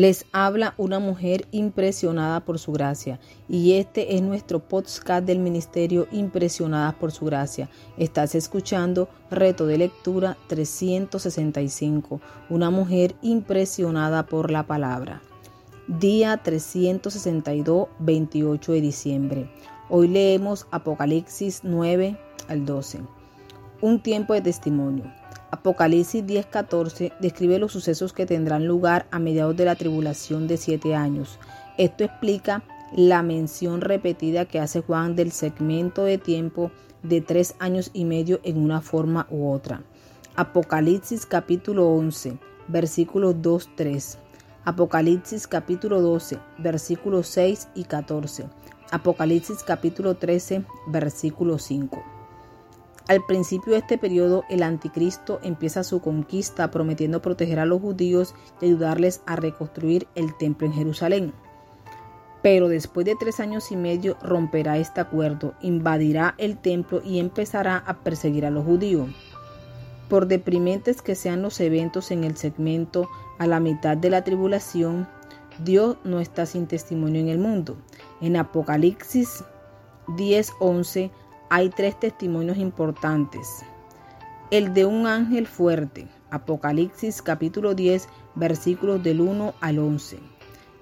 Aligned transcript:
Les 0.00 0.24
habla 0.32 0.72
una 0.78 0.98
mujer 0.98 1.46
impresionada 1.50 2.40
por 2.40 2.58
su 2.58 2.72
gracia 2.72 3.20
y 3.50 3.74
este 3.74 4.16
es 4.16 4.22
nuestro 4.22 4.58
podcast 4.58 5.26
del 5.26 5.40
ministerio 5.40 6.08
Impresionadas 6.10 6.94
por 6.94 7.12
su 7.12 7.26
gracia. 7.26 7.68
Estás 7.98 8.34
escuchando 8.34 9.10
Reto 9.30 9.66
de 9.66 9.76
Lectura 9.76 10.38
365, 10.46 12.18
una 12.48 12.70
mujer 12.70 13.14
impresionada 13.20 14.24
por 14.24 14.50
la 14.50 14.66
palabra. 14.66 15.20
Día 15.86 16.38
362, 16.38 17.88
28 17.98 18.72
de 18.72 18.80
diciembre. 18.80 19.50
Hoy 19.90 20.08
leemos 20.08 20.66
Apocalipsis 20.70 21.60
9 21.62 22.18
al 22.48 22.64
12. 22.64 23.00
Un 23.82 24.00
tiempo 24.00 24.32
de 24.32 24.40
testimonio. 24.40 25.19
Apocalipsis 25.52 26.24
10:14 26.24 27.12
describe 27.20 27.58
los 27.58 27.72
sucesos 27.72 28.12
que 28.12 28.26
tendrán 28.26 28.66
lugar 28.66 29.06
a 29.10 29.18
mediados 29.18 29.56
de 29.56 29.64
la 29.64 29.74
tribulación 29.74 30.46
de 30.46 30.56
siete 30.56 30.94
años. 30.94 31.38
Esto 31.76 32.04
explica 32.04 32.62
la 32.94 33.22
mención 33.22 33.80
repetida 33.80 34.44
que 34.44 34.60
hace 34.60 34.80
Juan 34.80 35.16
del 35.16 35.32
segmento 35.32 36.04
de 36.04 36.18
tiempo 36.18 36.70
de 37.02 37.20
tres 37.20 37.54
años 37.58 37.90
y 37.92 38.04
medio 38.04 38.40
en 38.44 38.58
una 38.58 38.80
forma 38.80 39.26
u 39.30 39.50
otra. 39.50 39.82
Apocalipsis 40.36 41.26
capítulo 41.26 41.88
11, 41.88 42.38
versículos 42.68 43.34
2-3. 43.36 44.18
Apocalipsis 44.64 45.46
capítulo 45.46 46.00
12, 46.00 46.38
versículos 46.58 47.26
6 47.28 47.68
y 47.74 47.84
14. 47.84 48.44
Apocalipsis 48.90 49.62
capítulo 49.64 50.14
13, 50.14 50.64
versículo 50.86 51.58
5. 51.58 52.19
Al 53.08 53.24
principio 53.26 53.72
de 53.72 53.78
este 53.80 53.98
periodo, 53.98 54.44
el 54.48 54.62
anticristo 54.62 55.40
empieza 55.42 55.82
su 55.82 56.00
conquista 56.00 56.70
prometiendo 56.70 57.22
proteger 57.22 57.58
a 57.58 57.66
los 57.66 57.80
judíos 57.80 58.34
y 58.60 58.66
ayudarles 58.66 59.22
a 59.26 59.36
reconstruir 59.36 60.06
el 60.14 60.36
templo 60.36 60.66
en 60.66 60.72
Jerusalén. 60.72 61.32
Pero 62.42 62.68
después 62.68 63.04
de 63.04 63.16
tres 63.16 63.40
años 63.40 63.70
y 63.70 63.76
medio 63.76 64.16
romperá 64.22 64.78
este 64.78 65.00
acuerdo, 65.00 65.54
invadirá 65.60 66.34
el 66.38 66.56
templo 66.56 67.02
y 67.04 67.18
empezará 67.18 67.78
a 67.78 67.98
perseguir 67.98 68.46
a 68.46 68.50
los 68.50 68.64
judíos. 68.64 69.10
Por 70.08 70.26
deprimentes 70.26 71.02
que 71.02 71.14
sean 71.14 71.42
los 71.42 71.60
eventos 71.60 72.10
en 72.10 72.24
el 72.24 72.36
segmento 72.36 73.08
a 73.38 73.46
la 73.46 73.60
mitad 73.60 73.96
de 73.96 74.10
la 74.10 74.24
tribulación, 74.24 75.06
Dios 75.64 75.98
no 76.04 76.20
está 76.20 76.46
sin 76.46 76.66
testimonio 76.66 77.20
en 77.20 77.28
el 77.28 77.38
mundo. 77.38 77.76
En 78.20 78.36
Apocalipsis 78.36 79.44
10:11 80.08 81.10
hay 81.50 81.68
tres 81.68 81.98
testimonios 81.98 82.58
importantes. 82.58 83.64
El 84.52 84.72
de 84.72 84.86
un 84.86 85.08
ángel 85.08 85.48
fuerte, 85.48 86.06
Apocalipsis 86.30 87.22
capítulo 87.22 87.74
10, 87.74 88.08
versículos 88.36 89.02
del 89.02 89.20
1 89.20 89.54
al 89.60 89.78
11. 89.80 90.20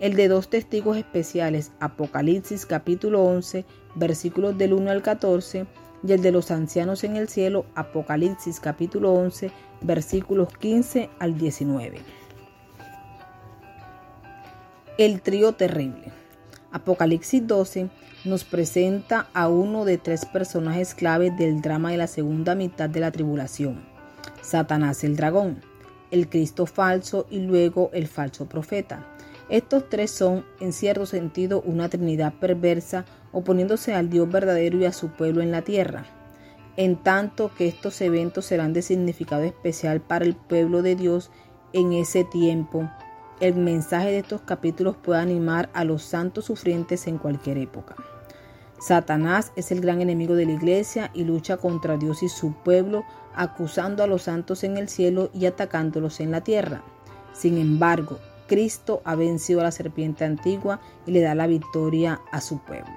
El 0.00 0.16
de 0.16 0.26
dos 0.28 0.48
testigos 0.48 0.96
especiales, 0.96 1.70
Apocalipsis 1.80 2.64
capítulo 2.64 3.22
11, 3.24 3.66
versículos 3.94 4.56
del 4.56 4.72
1 4.72 4.90
al 4.90 5.02
14. 5.02 5.66
Y 6.06 6.12
el 6.12 6.22
de 6.22 6.32
los 6.32 6.50
ancianos 6.50 7.04
en 7.04 7.16
el 7.16 7.28
cielo, 7.28 7.66
Apocalipsis 7.74 8.58
capítulo 8.58 9.12
11, 9.12 9.50
versículos 9.82 10.48
15 10.58 11.10
al 11.18 11.36
19. 11.36 11.98
El 14.96 15.20
trío 15.20 15.52
terrible. 15.52 16.23
Apocalipsis 16.74 17.46
12 17.46 17.88
nos 18.24 18.42
presenta 18.42 19.28
a 19.32 19.46
uno 19.46 19.84
de 19.84 19.96
tres 19.96 20.26
personajes 20.26 20.96
claves 20.96 21.36
del 21.36 21.62
drama 21.62 21.92
de 21.92 21.98
la 21.98 22.08
segunda 22.08 22.56
mitad 22.56 22.90
de 22.90 22.98
la 22.98 23.12
tribulación. 23.12 23.84
Satanás 24.42 25.04
el 25.04 25.14
dragón, 25.14 25.62
el 26.10 26.28
Cristo 26.28 26.66
falso 26.66 27.28
y 27.30 27.38
luego 27.38 27.90
el 27.92 28.08
falso 28.08 28.46
profeta. 28.46 29.06
Estos 29.48 29.88
tres 29.88 30.10
son, 30.10 30.44
en 30.58 30.72
cierto 30.72 31.06
sentido, 31.06 31.62
una 31.62 31.88
trinidad 31.88 32.34
perversa 32.40 33.04
oponiéndose 33.30 33.94
al 33.94 34.10
Dios 34.10 34.28
verdadero 34.28 34.76
y 34.78 34.86
a 34.86 34.92
su 34.92 35.10
pueblo 35.10 35.42
en 35.42 35.52
la 35.52 35.62
tierra. 35.62 36.06
En 36.76 36.96
tanto 36.96 37.54
que 37.56 37.68
estos 37.68 38.00
eventos 38.00 38.46
serán 38.46 38.72
de 38.72 38.82
significado 38.82 39.44
especial 39.44 40.00
para 40.00 40.24
el 40.24 40.34
pueblo 40.34 40.82
de 40.82 40.96
Dios 40.96 41.30
en 41.72 41.92
ese 41.92 42.24
tiempo, 42.24 42.90
el 43.40 43.56
mensaje 43.56 44.10
de 44.10 44.18
estos 44.18 44.42
capítulos 44.42 44.96
puede 44.96 45.20
animar 45.20 45.68
a 45.72 45.84
los 45.84 46.02
santos 46.02 46.46
sufrientes 46.46 47.06
en 47.06 47.18
cualquier 47.18 47.58
época. 47.58 47.96
Satanás 48.80 49.52
es 49.56 49.72
el 49.72 49.80
gran 49.80 50.02
enemigo 50.02 50.34
de 50.34 50.46
la 50.46 50.52
iglesia 50.52 51.10
y 51.14 51.24
lucha 51.24 51.56
contra 51.56 51.96
Dios 51.96 52.22
y 52.22 52.28
su 52.28 52.52
pueblo, 52.52 53.04
acusando 53.34 54.02
a 54.02 54.06
los 54.06 54.22
santos 54.22 54.62
en 54.62 54.76
el 54.76 54.88
cielo 54.88 55.30
y 55.32 55.46
atacándolos 55.46 56.20
en 56.20 56.30
la 56.30 56.42
tierra. 56.42 56.82
Sin 57.32 57.58
embargo, 57.58 58.18
Cristo 58.46 59.00
ha 59.04 59.14
vencido 59.14 59.60
a 59.60 59.64
la 59.64 59.70
serpiente 59.72 60.24
antigua 60.24 60.80
y 61.06 61.12
le 61.12 61.22
da 61.22 61.34
la 61.34 61.46
victoria 61.46 62.20
a 62.30 62.40
su 62.40 62.58
pueblo. 62.58 62.92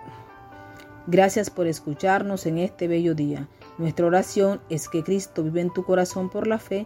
Gracias 1.07 1.49
por 1.49 1.67
escucharnos 1.67 2.45
en 2.45 2.57
este 2.57 2.89
bello 2.89 3.15
día. 3.15 3.47
Nuestra 3.77 4.07
oración 4.07 4.59
es 4.69 4.89
que 4.89 5.03
Cristo 5.03 5.41
vive 5.41 5.61
en 5.61 5.71
tu 5.71 5.85
corazón 5.85 6.29
por 6.29 6.47
la 6.47 6.59
fe 6.59 6.85